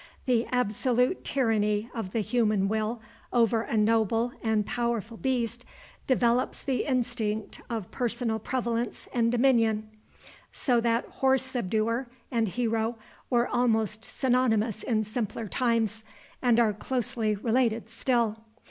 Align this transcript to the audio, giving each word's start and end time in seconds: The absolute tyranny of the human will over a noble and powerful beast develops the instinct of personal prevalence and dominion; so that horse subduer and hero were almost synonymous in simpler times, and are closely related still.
The 0.25 0.47
absolute 0.51 1.23
tyranny 1.23 1.91
of 1.93 2.11
the 2.11 2.21
human 2.21 2.67
will 2.67 3.03
over 3.31 3.61
a 3.61 3.77
noble 3.77 4.31
and 4.41 4.65
powerful 4.65 5.15
beast 5.15 5.63
develops 6.07 6.63
the 6.63 6.85
instinct 6.85 7.61
of 7.69 7.91
personal 7.91 8.39
prevalence 8.39 9.07
and 9.13 9.31
dominion; 9.31 9.87
so 10.51 10.81
that 10.81 11.05
horse 11.05 11.43
subduer 11.43 12.07
and 12.31 12.47
hero 12.47 12.97
were 13.29 13.47
almost 13.47 14.03
synonymous 14.03 14.81
in 14.81 15.03
simpler 15.03 15.45
times, 15.47 16.03
and 16.41 16.59
are 16.59 16.73
closely 16.73 17.35
related 17.35 17.87
still. 17.87 18.39